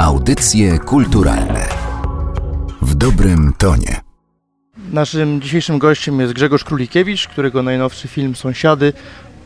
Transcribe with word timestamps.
Audycje 0.00 0.78
kulturalne 0.78 1.68
w 2.82 2.94
dobrym 2.94 3.52
tonie. 3.58 4.00
Naszym 4.92 5.40
dzisiejszym 5.40 5.78
gościem 5.78 6.20
jest 6.20 6.32
Grzegorz 6.32 6.64
Królikiewicz, 6.64 7.28
którego 7.28 7.62
najnowszy 7.62 8.08
film 8.08 8.34
Sąsiady 8.36 8.92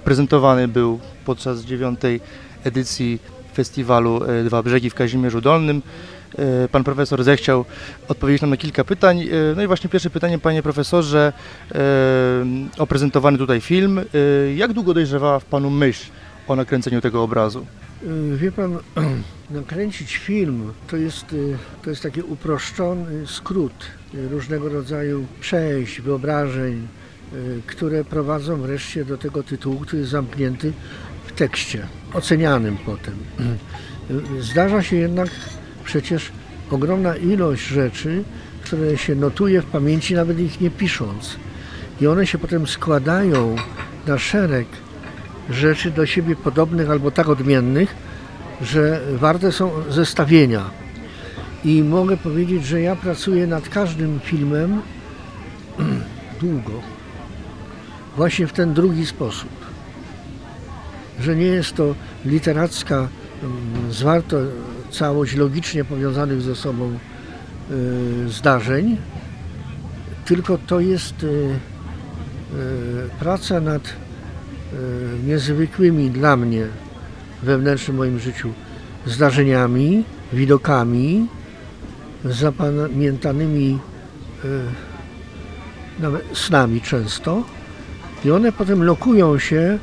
prezentowany 0.04 0.68
był 0.68 1.00
podczas 1.24 1.60
dziewiątej 1.64 2.20
edycji 2.64 3.18
festiwalu 3.54 4.24
e, 4.24 4.44
Dwa 4.44 4.62
Brzegi 4.62 4.90
w 4.90 4.94
Kazimierzu 4.94 5.40
Dolnym. 5.40 5.82
E, 6.38 6.68
Pan 6.68 6.84
profesor 6.84 7.24
zechciał 7.24 7.64
odpowiedzieć 8.08 8.42
nam 8.42 8.50
na 8.50 8.56
kilka 8.56 8.84
pytań. 8.84 9.20
E, 9.20 9.26
No 9.56 9.62
i 9.62 9.66
właśnie 9.66 9.90
pierwsze 9.90 10.10
pytanie, 10.10 10.38
panie 10.38 10.62
profesorze, 10.62 11.32
o 12.78 12.86
prezentowany 12.86 13.38
tutaj 13.38 13.60
film. 13.60 14.00
Jak 14.56 14.72
długo 14.72 14.94
dojrzewała 14.94 15.38
w 15.38 15.44
panu 15.44 15.70
myśl 15.70 16.10
o 16.48 16.56
nakręceniu 16.56 17.00
tego 17.00 17.22
obrazu? 17.22 17.66
Y, 18.02 18.36
Wie 18.36 18.52
pan, 18.52 18.78
nakręcić 19.50 20.16
film 20.16 20.72
to 20.86 20.96
jest, 20.96 21.32
y, 21.32 21.56
to 21.82 21.90
jest 21.90 22.02
taki 22.02 22.22
uproszczony 22.22 23.26
skrót 23.26 23.86
y, 24.14 24.28
różnego 24.28 24.68
rodzaju 24.68 25.26
przejść, 25.40 26.00
wyobrażeń, 26.00 26.88
które 27.66 28.04
prowadzą 28.04 28.56
wreszcie 28.56 29.04
do 29.04 29.18
tego 29.18 29.42
tytułu, 29.42 29.80
który 29.80 29.98
jest 29.98 30.10
zamknięty 30.10 30.72
w 31.26 31.32
tekście, 31.32 31.86
ocenianym 32.12 32.76
potem. 32.86 33.14
Zdarza 34.50 34.82
się 34.82 34.96
jednak 34.96 35.30
przecież 35.84 36.32
ogromna 36.70 37.16
ilość 37.16 37.66
rzeczy, 37.66 38.24
które 38.64 38.98
się 38.98 39.14
notuje 39.14 39.62
w 39.62 39.66
pamięci, 39.66 40.14
nawet 40.14 40.38
ich 40.38 40.60
nie 40.60 40.70
pisząc. 40.70 41.36
I 42.00 42.06
one 42.06 42.26
się 42.26 42.38
potem 42.38 42.66
składają 42.66 43.56
na 44.06 44.18
szereg 44.18 44.66
rzeczy 45.50 45.90
do 45.90 46.06
siebie 46.06 46.36
podobnych 46.36 46.90
albo 46.90 47.10
tak 47.10 47.28
odmiennych, 47.28 47.94
że 48.62 49.00
warte 49.14 49.52
są 49.52 49.70
zestawienia. 49.90 50.70
I 51.64 51.82
mogę 51.82 52.16
powiedzieć, 52.16 52.66
że 52.66 52.80
ja 52.80 52.96
pracuję 52.96 53.46
nad 53.46 53.68
każdym 53.68 54.20
filmem 54.20 54.82
długo. 56.40 56.72
Właśnie 58.16 58.46
w 58.46 58.52
ten 58.52 58.74
drugi 58.74 59.06
sposób. 59.06 59.50
Że 61.20 61.36
nie 61.36 61.46
jest 61.46 61.74
to 61.74 61.94
literacka 62.24 62.96
mm, 62.96 63.92
zwarta 63.92 64.36
całość 64.90 65.36
logicznie 65.36 65.84
powiązanych 65.84 66.42
ze 66.42 66.56
sobą 66.56 66.98
y, 67.70 68.28
zdarzeń, 68.28 68.96
tylko 70.24 70.58
to 70.58 70.80
jest 70.80 71.22
y, 71.22 71.26
y, 71.26 71.58
praca 73.18 73.60
nad 73.60 74.03
niezwykłymi 75.26 76.10
dla 76.10 76.36
mnie 76.36 76.66
wewnętrznym 77.42 77.96
moim 77.96 78.18
życiu 78.18 78.52
zdarzeniami, 79.06 80.04
widokami, 80.32 81.26
zapamiętanymi 82.24 83.78
y, 84.44 84.48
nawet 86.00 86.22
snami 86.32 86.80
często 86.80 87.44
i 88.24 88.30
one 88.30 88.52
potem 88.52 88.82
lokują 88.82 89.38
się 89.38 89.78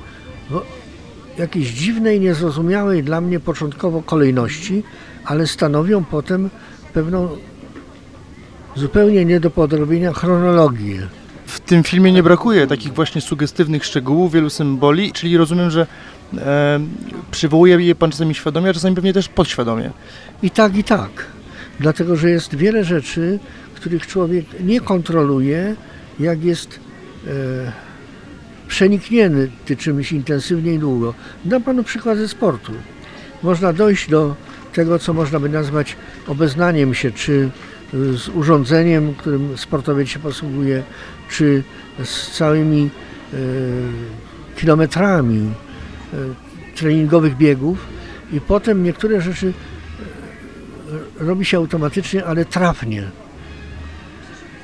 w 0.50 1.40
jakiejś 1.40 1.70
dziwnej, 1.70 2.20
niezrozumiałej 2.20 3.04
dla 3.04 3.22
mnie 3.22 3.40
początkowo 3.40 4.02
kolejności, 4.02 4.84
ale 5.26 5.48
stanowią 5.48 6.04
potem 6.04 6.50
pewną 6.94 7.30
zupełnie 8.76 9.26
nie 9.26 9.40
do 9.40 9.50
podrobienia 9.50 10.14
chronologię. 10.14 11.08
W 11.52 11.60
tym 11.60 11.84
filmie 11.84 12.12
nie 12.12 12.24
brakuje 12.24 12.68
takich 12.68 12.94
właśnie 12.94 13.22
sugestywnych 13.22 13.86
szczegółów, 13.86 14.34
wielu 14.34 14.50
symboli, 14.50 15.12
czyli 15.12 15.38
rozumiem, 15.38 15.70
że 15.70 15.88
e, 16.38 16.80
przywołuje 17.32 17.76
je 17.76 17.96
pan 17.96 18.12
czasami 18.12 18.36
świadomie, 18.36 18.70
a 18.70 18.74
czasami 18.74 18.96
pewnie 18.96 19.14
też 19.14 19.30
podświadomie. 19.30 19.92
I 20.44 20.50
tak, 20.50 20.78
i 20.78 20.84
tak. 20.84 21.10
Dlatego, 21.80 22.16
że 22.16 22.30
jest 22.30 22.56
wiele 22.56 22.84
rzeczy, 22.84 23.40
których 23.76 24.08
człowiek 24.08 24.46
nie 24.64 24.82
kontroluje, 24.82 25.76
jak 26.20 26.44
jest 26.44 26.80
e, 27.28 27.32
przeniknięty 28.68 29.78
czymś 29.78 30.12
intensywnie 30.12 30.74
i 30.74 30.80
długo. 30.80 31.14
Dam 31.46 31.64
panu 31.64 31.84
przykład 31.84 32.18
ze 32.18 32.28
sportu. 32.28 32.72
Można 33.44 33.74
dojść 33.74 34.10
do 34.10 34.36
tego, 34.74 35.00
co 35.00 35.14
można 35.14 35.40
by 35.40 35.50
nazwać 35.50 35.96
obeznaniem 36.28 36.94
się, 36.94 37.12
czy 37.12 37.50
z 37.94 38.30
urządzeniem, 38.30 39.14
którym 39.14 39.58
sportowiec 39.58 40.10
się 40.10 40.20
posługuje, 40.20 40.84
czy 41.30 41.64
z 42.04 42.32
całymi 42.32 42.90
e, 43.34 43.38
kilometrami 44.56 45.40
e, 46.14 46.18
treningowych 46.76 47.38
biegów 47.38 47.88
i 48.34 48.42
potem 48.42 48.84
niektóre 48.84 49.22
rzeczy 49.22 49.54
e, 51.20 51.26
robi 51.26 51.46
się 51.46 51.58
automatycznie, 51.58 52.26
ale 52.26 52.46
trafnie. 52.46 53.04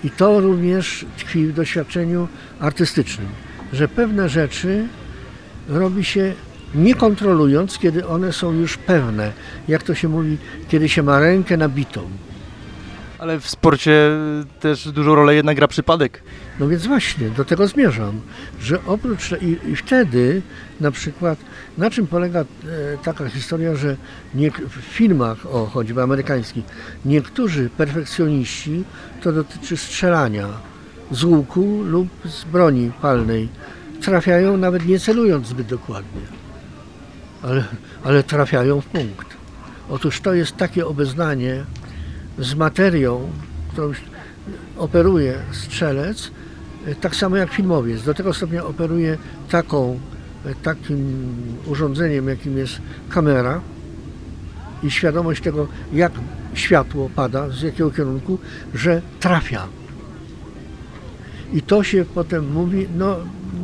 I 0.03 0.09
to 0.09 0.39
również 0.39 1.05
tkwi 1.17 1.47
w 1.47 1.53
doświadczeniu 1.53 2.27
artystycznym, 2.59 3.27
że 3.73 3.87
pewne 3.87 4.29
rzeczy 4.29 4.87
robi 5.69 6.03
się 6.03 6.33
nie 6.75 6.95
kontrolując, 6.95 7.77
kiedy 7.77 8.07
one 8.07 8.33
są 8.33 8.51
już 8.51 8.77
pewne. 8.77 9.31
Jak 9.67 9.83
to 9.83 9.95
się 9.95 10.07
mówi, 10.07 10.37
kiedy 10.67 10.89
się 10.89 11.03
ma 11.03 11.19
rękę 11.19 11.57
nabitą. 11.57 12.09
Ale 13.19 13.39
w 13.39 13.49
sporcie 13.49 14.11
też 14.59 14.91
dużą 14.91 15.15
rolę 15.15 15.35
jednak 15.35 15.55
gra 15.55 15.67
przypadek. 15.67 16.23
No 16.59 16.67
więc 16.67 16.87
właśnie, 16.87 17.29
do 17.29 17.45
tego 17.45 17.67
zmierzam, 17.67 18.21
że 18.61 18.79
oprócz 18.85 19.31
i, 19.31 19.69
i 19.71 19.75
wtedy 19.75 20.41
na 20.81 20.91
przykład 20.91 21.39
na 21.77 21.89
czym 21.89 22.07
polega 22.07 22.39
e, 22.39 22.45
taka 23.03 23.29
historia, 23.29 23.75
że 23.75 23.95
nie, 24.35 24.51
w 24.51 24.73
filmach, 24.81 25.45
o 25.45 25.65
choćby 25.65 26.01
amerykańskich, 26.01 26.65
niektórzy 27.05 27.69
perfekcjoniści, 27.69 28.83
to 29.21 29.31
dotyczy 29.31 29.77
strzelania 29.77 30.47
z 31.11 31.23
łuku 31.23 31.81
lub 31.83 32.07
z 32.25 32.43
broni 32.43 32.91
palnej, 33.01 33.49
trafiają 34.01 34.57
nawet 34.57 34.85
nie 34.85 34.99
celując 34.99 35.47
zbyt 35.47 35.67
dokładnie, 35.67 36.21
ale, 37.41 37.63
ale 38.03 38.23
trafiają 38.23 38.81
w 38.81 38.85
punkt. 38.85 39.27
Otóż 39.89 40.21
to 40.21 40.33
jest 40.33 40.57
takie 40.57 40.87
obeznanie 40.87 41.65
z 42.39 42.55
materią, 42.55 43.29
którą 43.71 43.91
operuje 44.77 45.39
strzelec, 45.51 46.31
tak 47.01 47.15
samo 47.15 47.35
jak 47.35 47.51
filmowiec. 47.51 48.03
Do 48.03 48.13
tego 48.13 48.33
stopnia 48.33 48.65
operuje 48.65 49.17
taką, 49.49 49.99
takim 50.63 50.97
urządzeniem, 51.65 52.27
jakim 52.27 52.57
jest 52.57 52.81
kamera 53.09 53.61
i 54.83 54.91
świadomość 54.91 55.43
tego, 55.43 55.67
jak 55.93 56.11
światło 56.53 57.09
pada, 57.15 57.49
z 57.49 57.61
jakiego 57.61 57.91
kierunku, 57.91 58.37
że 58.73 59.01
trafia. 59.19 59.67
I 61.53 61.61
to 61.61 61.83
się 61.83 62.05
potem 62.15 62.51
mówi, 62.51 62.87
no 62.97 63.15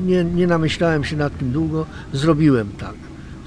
nie, 0.06 0.24
nie 0.24 0.48
namyślałem 0.48 1.04
się 1.04 1.18
nad 1.18 1.38
tym 1.38 1.52
długo, 1.52 1.86
zrobiłem 2.14 2.72
tak. 2.72 2.96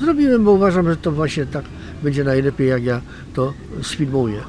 Zrobiłem, 0.00 0.44
bo 0.44 0.52
uważam, 0.52 0.88
że 0.88 0.96
to 0.96 1.12
właśnie 1.12 1.46
tak 1.46 1.64
będzie 2.02 2.24
najlepiej, 2.24 2.68
jak 2.68 2.84
ja 2.84 3.00
to 3.34 3.52
sfilmuję. 3.82 4.40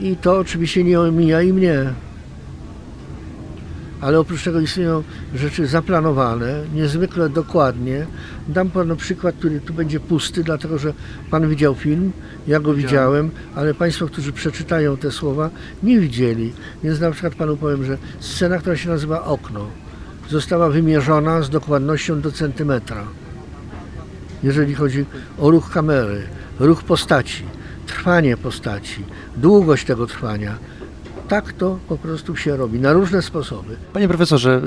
I 0.00 0.16
to 0.16 0.38
oczywiście 0.38 0.84
nie 0.84 1.00
omija 1.00 1.42
i 1.42 1.52
mnie. 1.52 1.92
Ale 4.00 4.20
oprócz 4.20 4.44
tego 4.44 4.60
istnieją 4.60 5.02
rzeczy 5.34 5.66
zaplanowane, 5.66 6.64
niezwykle 6.74 7.28
dokładnie. 7.28 8.06
Dam 8.48 8.70
panu 8.70 8.96
przykład, 8.96 9.34
który 9.34 9.60
tu 9.60 9.74
będzie 9.74 10.00
pusty, 10.00 10.44
dlatego 10.44 10.78
że 10.78 10.92
pan 11.30 11.48
widział 11.48 11.74
film, 11.74 12.12
ja 12.46 12.60
go 12.60 12.74
widziałem, 12.74 13.30
ale 13.54 13.74
państwo, 13.74 14.06
którzy 14.06 14.32
przeczytają 14.32 14.96
te 14.96 15.10
słowa, 15.10 15.50
nie 15.82 16.00
widzieli. 16.00 16.52
Więc 16.84 17.00
na 17.00 17.10
przykład 17.10 17.34
panu 17.34 17.56
powiem, 17.56 17.84
że 17.84 17.98
scena, 18.20 18.58
która 18.58 18.76
się 18.76 18.88
nazywa 18.88 19.24
Okno, 19.24 19.66
została 20.30 20.68
wymierzona 20.70 21.42
z 21.42 21.50
dokładnością 21.50 22.20
do 22.20 22.32
centymetra. 22.32 23.04
Jeżeli 24.42 24.74
chodzi 24.74 25.04
o 25.38 25.50
ruch 25.50 25.70
kamery, 25.70 26.22
ruch 26.60 26.82
postaci, 26.82 27.44
trwanie 27.96 28.36
postaci, 28.36 29.04
długość 29.36 29.84
tego 29.86 30.06
trwania. 30.06 30.54
Tak 31.28 31.52
to 31.52 31.78
po 31.88 31.96
prostu 31.96 32.36
się 32.36 32.56
robi, 32.56 32.80
na 32.80 32.92
różne 32.92 33.22
sposoby. 33.22 33.76
Panie 33.92 34.08
profesorze, 34.08 34.60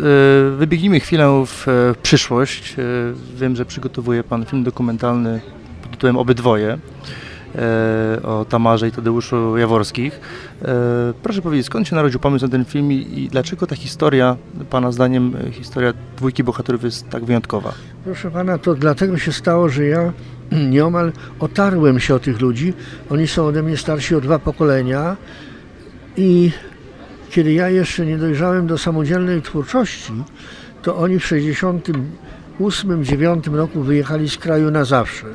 e, 0.54 0.56
wybiegnijmy 0.58 1.00
chwilę 1.00 1.44
w 1.48 1.68
e, 1.68 1.72
przyszłość. 2.04 2.76
E, 2.80 2.84
Wiem, 3.36 3.56
że 3.56 3.66
przygotowuje 3.66 4.24
pan 4.24 4.46
film 4.46 4.64
dokumentalny 4.64 5.42
pod 5.82 5.92
tytułem 5.92 6.18
Obydwoje 6.18 6.78
e, 7.56 8.20
o 8.24 8.46
Tamarze 8.50 8.88
i 8.88 8.92
Tadeuszu 8.92 9.58
Jaworskich. 9.58 10.20
E, 10.62 11.14
Proszę 11.24 11.42
powiedzieć, 11.42 11.66
skąd 11.66 11.88
się 11.88 11.96
narodził 11.96 12.20
pomysł 12.20 12.46
na 12.46 12.52
ten 12.52 12.66
film 12.66 12.92
i 12.92 13.28
dlaczego 13.32 13.68
ta 13.68 13.76
historia, 13.76 14.36
pana 14.70 14.92
zdaniem, 14.92 15.34
historia 15.52 15.94
dwójki 16.18 16.44
bohaterów 16.44 16.84
jest 16.84 17.10
tak 17.10 17.26
wyjątkowa? 17.26 17.74
Proszę 18.04 18.32
pana, 18.32 18.58
to 18.58 18.76
dlatego 18.76 19.18
się 19.18 19.32
stało, 19.32 19.70
że 19.70 19.86
ja 19.86 20.14
nieomal 20.72 21.12
otarłem 21.40 22.00
się 22.00 22.16
o 22.16 22.20
tych 22.20 22.42
ludzi. 22.42 22.74
Oni 23.10 23.28
są 23.28 23.46
ode 23.46 23.64
mnie 23.64 23.78
starsi 23.78 24.16
o 24.16 24.22
dwa 24.22 24.40
pokolenia 24.40 25.18
i 26.18 26.52
kiedy 27.30 27.54
ja 27.54 27.70
jeszcze 27.70 28.06
nie 28.06 28.18
dojrzałem 28.18 28.68
do 28.68 28.78
samodzielnej 28.78 29.42
twórczości, 29.42 30.14
to 30.82 30.98
oni 30.98 31.20
w 31.20 31.24
68-9 31.24 33.54
roku 33.54 33.82
wyjechali 33.82 34.30
z 34.30 34.38
kraju 34.38 34.72
na 34.72 34.86
zawsze. 34.86 35.28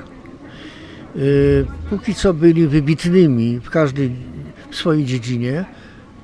y, 1.17 1.67
póki 1.91 2.15
co 2.15 2.35
byli 2.35 2.67
wybitnymi 2.67 3.61
w 3.61 3.71
każdej 3.71 4.17
w 4.71 4.77
swojej 4.77 5.05
dziedzinie. 5.05 5.65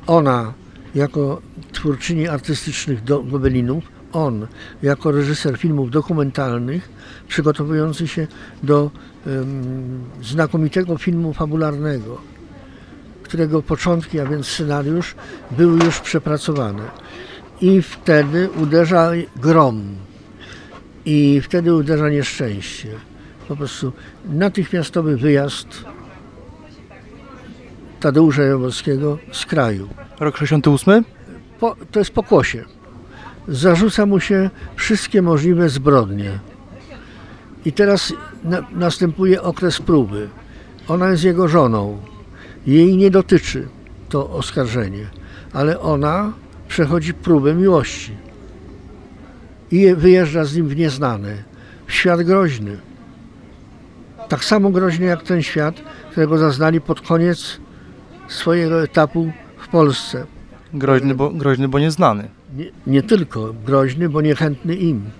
Ona 0.06 0.52
jako 0.94 1.42
twórczyni 1.72 2.28
artystycznych 2.28 3.04
gobelinów, 3.04 3.84
on 4.16 4.46
jako 4.82 5.12
reżyser 5.12 5.58
filmów 5.58 5.90
dokumentalnych, 5.90 6.88
przygotowujący 7.28 8.08
się 8.08 8.26
do 8.62 8.90
um, 9.26 10.04
znakomitego 10.22 10.98
filmu 10.98 11.32
fabularnego, 11.32 12.20
którego 13.22 13.62
początki, 13.62 14.20
a 14.20 14.26
więc 14.26 14.46
scenariusz, 14.46 15.14
były 15.50 15.84
już 15.84 16.00
przepracowane. 16.00 16.82
I 17.60 17.82
wtedy 17.82 18.50
uderza 18.50 19.10
grom. 19.36 19.82
I 21.04 21.40
wtedy 21.40 21.74
uderza 21.74 22.08
nieszczęście. 22.08 22.88
Po 23.48 23.56
prostu 23.56 23.92
natychmiastowy 24.28 25.16
wyjazd 25.16 25.84
Tadeusza 28.00 28.42
Jaworskiego 28.42 29.19
z 29.32 29.46
kraju. 29.46 29.88
Rok 30.20 30.36
68? 30.36 31.04
Po, 31.60 31.76
to 31.90 31.98
jest 31.98 32.10
pokłosie. 32.10 32.75
Zarzuca 33.48 34.06
mu 34.06 34.20
się 34.20 34.50
wszystkie 34.76 35.22
możliwe 35.22 35.69
zbrodnie. 35.69 36.38
I 37.64 37.72
teraz 37.72 38.12
na, 38.44 38.66
następuje 38.72 39.43
okres 39.43 39.78
próby. 39.78 40.28
Ona 40.88 41.10
jest 41.10 41.25
jego 41.25 41.48
żoną. 41.48 41.98
Jej 42.66 42.96
nie 42.96 43.10
dotyczy 43.10 43.69
to 44.08 44.31
oskarżenie, 44.31 45.06
ale 45.52 45.81
ona 45.81 46.32
przechodzi 46.69 47.14
próbę 47.14 47.54
miłości 47.54 48.12
i 49.70 49.94
wyjeżdża 49.94 50.44
z 50.44 50.56
nim 50.56 50.69
w 50.69 50.76
nieznane, 50.76 51.43
w 51.87 51.93
świat 51.93 52.22
groźny. 52.22 52.78
Tak 54.28 54.44
samo 54.44 54.70
groźny 54.70 55.06
jak 55.06 55.22
ten 55.22 55.43
świat, 55.43 55.75
którego 56.10 56.38
zaznali 56.38 56.81
pod 56.81 57.00
koniec 57.00 57.60
swojego 58.28 58.82
etapu 58.82 59.32
w 59.58 59.69
Polsce. 59.69 60.26
Groźny, 60.74 61.14
bo, 61.14 61.30
groźny, 61.30 61.68
bo 61.68 61.78
nieznany. 61.78 62.28
Nie, 62.56 62.70
nie 62.86 63.02
tylko 63.02 63.54
groźny, 63.66 64.08
bo 64.08 64.20
niechętny 64.20 64.74
im. 64.74 65.10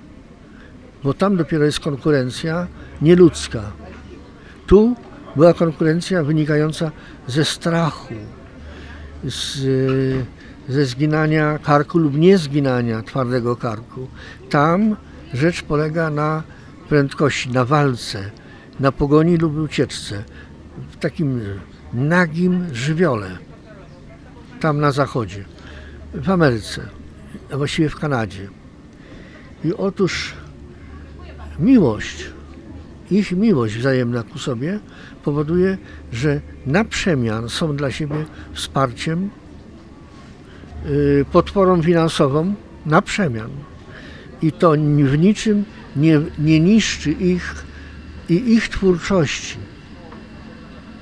Bo 1.05 1.15
tam 1.15 1.37
dopiero 1.37 1.65
jest 1.65 1.81
konkurencja 1.81 2.67
nieludzka. 3.03 3.63
Tu 4.67 4.97
była 5.37 5.55
konkurencja 5.55 6.25
wynikająca 6.25 6.91
ze 7.27 7.45
strachu, 7.45 8.15
z, 9.25 9.59
ze 10.69 10.85
zginania 10.85 11.59
karku 11.59 11.99
lub 11.99 12.15
niezginania 12.19 13.03
twardego 13.03 13.57
karku. 13.57 14.09
Tam 14.51 14.97
rzecz 15.35 15.63
polega 15.63 16.11
na 16.11 16.43
prędkości, 16.89 17.51
na 17.51 17.65
walce, 17.65 18.31
na 18.81 18.93
pogoni 18.93 19.37
lub 19.37 19.59
ucieczce, 19.59 20.25
w 20.91 20.97
takim 20.97 21.41
nagim 21.93 22.67
żywiole, 22.73 23.31
tam 24.61 24.81
na 24.81 24.93
zachodzie, 24.93 25.45
w 26.15 26.31
Ameryce, 26.31 26.89
a 27.53 27.57
właściwie 27.57 27.89
w 27.89 27.97
Kanadzie. 27.97 28.49
I 29.65 29.75
otóż 29.75 30.35
miłość, 31.59 32.31
ich 33.11 33.33
miłość 33.33 33.77
wzajemna 33.77 34.23
ku 34.23 34.39
sobie 34.39 34.81
powoduje, 35.25 35.79
że 36.13 36.41
na 36.67 36.85
przemian 36.85 37.49
są 37.49 37.77
dla 37.77 37.91
siebie 37.91 38.25
wsparciem, 38.53 39.31
yy, 40.85 41.25
podporą 41.33 41.83
finansową 41.83 42.55
na 42.87 43.03
przemian. 43.03 43.51
I 44.43 44.53
to 44.53 44.73
w 45.05 45.19
niczym 45.19 45.65
nie, 45.97 46.21
nie 46.39 46.61
niszczy 46.61 47.13
ich 47.13 47.65
i 48.29 48.53
ich 48.55 48.69
twórczości. 48.69 49.57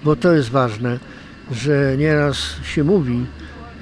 Bo 0.04 0.16
to 0.16 0.32
jest 0.32 0.50
ważne, 0.50 0.98
że 1.52 1.96
nieraz 1.98 2.36
się 2.62 2.84
mówi 2.84 3.26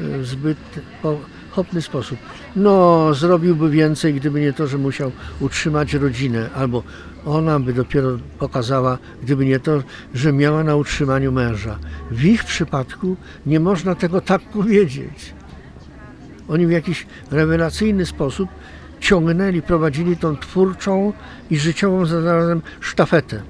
w 0.03 0.27
zbyt 0.27 0.59
pochopny 1.03 1.83
sposób. 1.83 2.19
No, 2.57 3.15
zrobiłby 3.15 3.71
więcej, 3.71 4.15
gdyby 4.15 4.41
nie 4.41 4.53
to, 4.53 4.67
że 4.67 4.79
musiał 4.79 5.13
utrzymać 5.41 5.95
rodzinę, 5.95 6.51
albo 6.55 6.83
ona 7.27 7.61
by 7.61 7.73
dopiero 7.73 8.19
pokazała, 8.39 8.99
gdyby 9.23 9.47
nie 9.47 9.61
to, 9.61 9.83
że 10.15 10.33
miała 10.33 10.65
na 10.65 10.77
utrzymaniu 10.77 11.33
męża. 11.33 11.79
W 12.11 12.25
ich 12.25 12.45
przypadku 12.45 13.17
nie 13.47 13.61
można 13.61 13.95
tego 13.95 14.21
tak 14.21 14.43
powiedzieć. 14.43 15.35
Oni 16.49 16.67
w 16.67 16.71
jakiś 16.71 17.07
rewelacyjny 17.31 18.07
sposób 18.07 18.49
ciągnęli, 19.01 19.63
prowadzili 19.63 20.17
tą 20.17 20.37
twórczą 20.37 21.13
i 21.51 21.59
życiową 21.59 22.07
zarazem 22.07 22.63
sztafetę. 22.81 23.43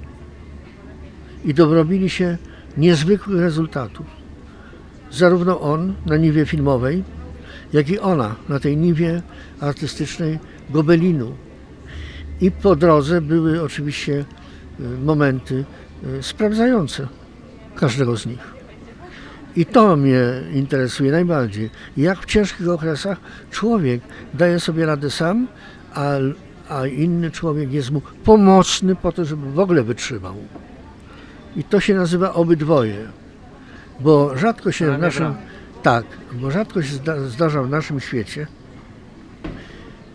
I 1.45 1.55
dobrobili 1.55 2.11
się 2.11 2.39
niezwykłych 2.77 3.41
rezultatów. 3.41 4.22
Zarówno 5.13 5.61
on 5.61 5.95
na 6.07 6.17
niwie 6.17 6.47
filmowej, 6.47 7.05
jak 7.73 7.91
i 7.91 7.99
ona 7.99 8.35
na 8.49 8.61
tej 8.61 8.77
niwie 8.77 9.23
artystycznej 9.61 10.39
gobelinu. 10.71 11.33
I 12.41 12.51
po 12.51 12.77
drodze 12.77 13.21
były 13.21 13.63
oczywiście 13.63 14.13
y, 14.13 14.25
momenty 15.05 15.65
y, 16.19 16.23
sprawdzające 16.23 17.09
każdego 17.77 18.17
z 18.17 18.27
nich. 18.27 18.53
I 19.57 19.67
to 19.67 19.97
mnie 19.97 20.25
interesuje 20.55 21.13
najbardziej. 21.13 21.71
Jak 21.97 22.19
w 22.19 22.27
ciężkich 22.27 22.69
okresach 22.69 23.21
człowiek 23.51 24.01
daje 24.35 24.61
sobie 24.61 24.87
radę 24.87 25.11
sam, 25.11 25.49
a, 25.95 26.15
a 26.69 26.87
inny 26.87 27.31
człowiek 27.31 27.73
jest 27.73 27.91
mu 27.91 28.03
pomocny 28.25 28.97
po 28.97 29.13
to, 29.13 29.25
żeby 29.25 29.53
w 29.53 29.59
ogóle 29.59 29.83
wytrzymał. 29.83 30.35
I 31.57 31.65
to 31.65 31.81
się 31.81 31.95
nazywa 31.95 32.33
obydwoje. 32.33 33.22
Bo 34.03 34.37
rzadko 34.37 34.73
się 34.73 34.97
w 34.97 34.99
naszym. 34.99 35.35
Tak, 35.83 36.05
bo 36.33 36.51
rzadko 36.51 36.83
się 36.83 36.95
zdarza 37.29 37.63
w 37.63 37.71
naszym 37.71 38.01
świecie, 38.01 38.47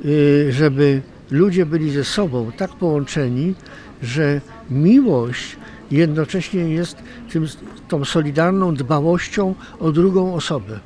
y, 0.06 0.48
żeby 0.52 1.02
ludzie 1.32 1.66
byli 1.66 1.92
ze 1.92 2.04
sobą 2.04 2.52
tak 2.58 2.72
połączeni, 2.72 3.56
że 4.02 4.42
miłość 4.70 5.58
jednocześnie 5.92 6.70
jest 6.70 6.98
tym, 7.32 7.48
tą 7.88 8.06
solidarną 8.06 8.76
dbałością 8.76 9.56
o 9.80 9.92
drugą 9.92 10.34
osobę. 10.34 10.80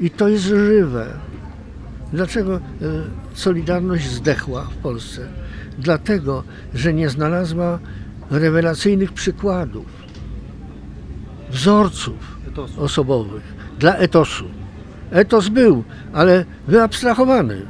I 0.00 0.10
to 0.10 0.28
jest 0.28 0.44
żywe. 0.44 1.06
Dlaczego 2.12 2.56
y, 2.56 2.60
Solidarność 3.34 4.10
zdechła 4.10 4.62
w 4.62 4.74
Polsce? 4.74 5.28
Dlatego, 5.78 6.42
że 6.74 6.94
nie 6.94 7.08
znalazła 7.08 7.78
rewelacyjnych 8.30 9.12
przykładów, 9.12 9.86
wzorców 11.50 12.38
osobowych 12.78 13.42
dla 13.78 13.94
etosu. 13.94 14.44
Etos 15.10 15.48
był, 15.48 15.84
ale 16.12 16.44
wyabstrahowany 16.68 17.62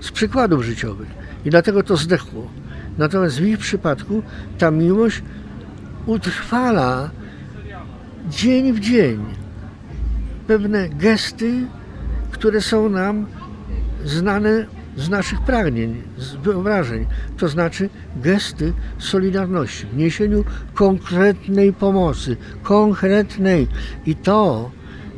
z 0.00 0.10
przykładów 0.10 0.62
życiowych 0.62 1.08
i 1.44 1.50
dlatego 1.50 1.82
to 1.82 1.96
zdechło. 1.96 2.48
Natomiast 2.98 3.38
w 3.38 3.46
ich 3.46 3.58
przypadku 3.58 4.22
ta 4.58 4.70
miłość 4.70 5.22
utrwala 6.06 7.10
dzień 8.28 8.72
w 8.72 8.80
dzień 8.80 9.24
pewne 10.46 10.88
gesty, 10.88 11.66
które 12.30 12.60
są 12.60 12.88
nam 12.88 13.26
znane 14.04 14.66
z 14.96 15.08
naszych 15.08 15.40
pragnień, 15.40 16.02
z 16.18 16.34
wyobrażeń, 16.34 17.06
to 17.36 17.48
znaczy 17.48 17.90
gesty 18.16 18.72
solidarności, 18.98 19.86
w 19.86 19.96
niesieniu 19.96 20.44
konkretnej 20.74 21.72
pomocy, 21.72 22.36
konkretnej. 22.62 23.68
I 24.06 24.14
to, 24.14 24.70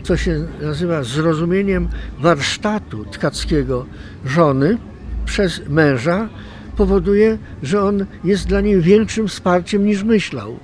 co 0.03 0.17
się 0.17 0.47
nazywa 0.63 1.03
zrozumieniem 1.03 1.89
warsztatu 2.19 3.05
tkackiego 3.05 3.87
żony 4.25 4.79
przez 5.25 5.69
męża, 5.69 6.29
powoduje, 6.77 7.39
że 7.63 7.83
on 7.83 8.07
jest 8.25 8.47
dla 8.47 8.61
niej 8.61 8.81
większym 8.81 9.29
wsparciem 9.29 9.87
niż 9.87 10.03
myślał, 10.03 10.59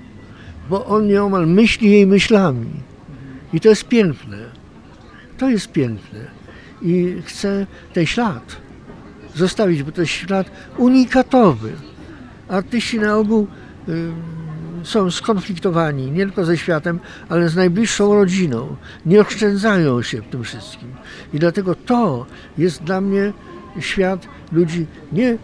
bo 0.71 0.87
on 0.87 1.07
nieomal 1.07 1.47
myśli 1.47 1.91
jej 1.91 2.07
myślami. 2.07 2.71
I 3.53 3.61
to 3.61 3.69
jest 3.69 3.89
piękne. 3.89 4.39
To 5.39 5.51
jest 5.51 5.73
piękne. 5.73 6.21
I 6.83 7.17
chce 7.25 7.67
ten 7.93 8.07
ślad 8.07 8.57
zostawić, 9.35 9.83
bo 9.83 9.93
to 9.93 10.01
jest 10.01 10.13
ślad 10.13 10.51
unikatowy. 10.77 11.73
Artyści 12.49 12.99
na 12.99 13.17
ogół 13.17 13.47
y, 13.89 14.13
są 14.83 15.11
skonfliktowani 15.11 16.11
nie 16.11 16.25
tylko 16.25 16.45
ze 16.45 16.59
światem, 16.59 17.01
ale 17.29 17.49
z 17.49 17.57
najbliższą 17.57 18.15
rodziną. 18.15 18.77
Nie 19.07 19.21
oszczędzają 19.21 20.03
się 20.03 20.23
w 20.23 20.27
tym 20.27 20.45
wszystkim. 20.45 20.89
I 21.35 21.39
dlatego 21.39 21.75
to 21.75 22.27
jest 22.59 22.83
dla 22.83 23.01
mnie 23.01 23.33
świat 23.81 24.29
ludzi 24.53 24.87
nie 25.13 25.31
y, 25.31 25.39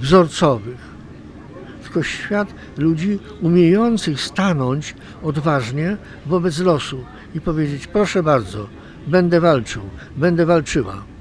wzorcowych, 0.00 0.96
tylko 1.82 2.02
świat 2.02 2.54
ludzi 2.76 3.18
umiejących 3.42 4.20
stanąć 4.20 4.94
odważnie 5.22 5.96
wobec 6.26 6.58
losu 6.58 7.04
i 7.34 7.40
powiedzieć: 7.40 7.86
Proszę 7.86 8.22
bardzo, 8.22 8.66
będę 9.06 9.40
walczył, 9.40 9.82
będę 10.16 10.46
walczyła. 10.46 11.15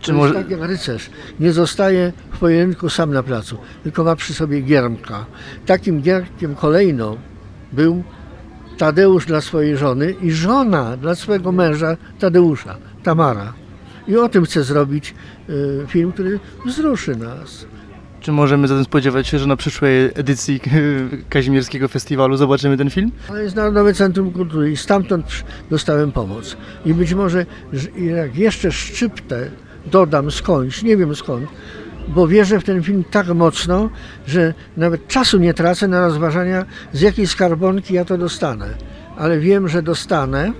Czy 0.00 0.12
może- 0.12 0.34
tak 0.34 0.50
jak 0.50 0.60
rycerz. 0.60 1.10
Nie 1.40 1.52
zostaje 1.52 2.12
w 2.32 2.38
pojedynku 2.38 2.88
sam 2.88 3.12
na 3.12 3.22
placu, 3.22 3.58
tylko 3.82 4.04
ma 4.04 4.16
przy 4.16 4.34
sobie 4.34 4.60
giermka. 4.60 5.26
Takim 5.66 6.02
giermkiem 6.02 6.54
kolejną 6.54 7.16
był 7.72 8.02
Tadeusz 8.78 9.26
dla 9.26 9.40
swojej 9.40 9.76
żony 9.76 10.14
i 10.22 10.30
żona 10.30 10.96
dla 10.96 11.14
swojego 11.14 11.52
męża 11.52 11.96
Tadeusza, 12.18 12.76
Tamara. 13.02 13.52
I 14.08 14.16
o 14.16 14.28
tym 14.28 14.44
chcę 14.44 14.62
zrobić 14.64 15.14
y, 15.48 15.84
film, 15.88 16.12
który 16.12 16.40
wzruszy 16.66 17.16
nas. 17.16 17.66
Czy 18.20 18.32
możemy 18.32 18.68
zatem 18.68 18.84
spodziewać 18.84 19.26
się, 19.26 19.38
że 19.38 19.46
na 19.46 19.56
przyszłej 19.56 20.10
edycji 20.14 20.60
Kazimierskiego 21.30 21.88
Festiwalu 21.88 22.36
zobaczymy 22.36 22.76
ten 22.76 22.90
film? 22.90 23.10
To 23.28 23.36
jest 23.36 23.56
Narodowe 23.56 23.94
Centrum 23.94 24.30
Kultury 24.32 24.70
i 24.70 24.76
stamtąd 24.76 25.26
dostałem 25.70 26.12
pomoc. 26.12 26.56
I 26.84 26.94
być 26.94 27.14
może, 27.14 27.46
że 27.72 27.88
jak 27.90 28.36
jeszcze 28.36 28.72
szczyptę 28.72 29.50
dodam 29.90 30.30
skądś, 30.30 30.82
nie 30.82 30.96
wiem 30.96 31.16
skąd, 31.16 31.46
bo 32.08 32.28
wierzę 32.28 32.60
w 32.60 32.64
ten 32.64 32.82
film 32.82 33.04
tak 33.10 33.28
mocno, 33.28 33.90
że 34.26 34.54
nawet 34.76 35.08
czasu 35.08 35.38
nie 35.38 35.54
tracę 35.54 35.88
na 35.88 36.00
rozważania, 36.00 36.64
z 36.92 37.00
jakiej 37.00 37.26
skarbonki 37.26 37.94
ja 37.94 38.04
to 38.04 38.18
dostanę. 38.18 38.66
Ale 39.16 39.38
wiem, 39.38 39.68
że 39.68 39.82
dostanę, 39.82 40.52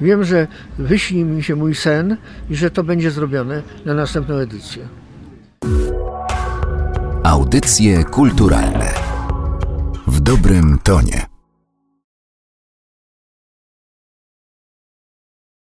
wiem, 0.00 0.24
że 0.24 0.46
wyśni 0.78 1.24
mi 1.24 1.42
się 1.42 1.56
mój 1.56 1.74
sen 1.74 2.16
i 2.50 2.56
że 2.56 2.70
to 2.70 2.84
będzie 2.84 3.10
zrobione 3.10 3.62
na 3.84 3.94
następną 3.94 4.34
edycję. 4.34 4.88
Audycje 7.24 8.04
kulturalne 8.04 8.94
w 10.06 10.20
dobrym 10.20 10.78
tonie. 10.82 11.37